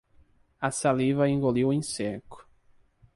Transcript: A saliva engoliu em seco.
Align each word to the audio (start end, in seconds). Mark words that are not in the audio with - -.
A 0.63 0.71
saliva 0.71 1.29
engoliu 1.29 1.71
em 1.71 1.79
seco. 1.83 2.49